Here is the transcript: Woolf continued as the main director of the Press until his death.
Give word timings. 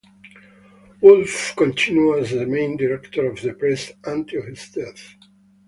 Woolf 1.01 1.53
continued 1.55 2.23
as 2.23 2.31
the 2.31 2.47
main 2.47 2.75
director 2.75 3.27
of 3.29 3.39
the 3.39 3.53
Press 3.53 3.91
until 4.03 4.41
his 4.41 4.67
death. 4.69 5.13